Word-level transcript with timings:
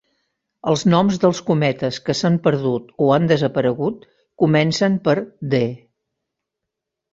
Els 0.69 0.85
noms 0.93 1.19
dels 1.23 1.41
cometes 1.49 1.99
que 2.07 2.15
s'han 2.21 2.39
perdut 2.47 2.89
o 3.05 3.11
han 3.17 3.29
desaparegut 3.33 4.09
comencen 4.45 4.99
per 5.07 5.17
"D". 5.55 5.63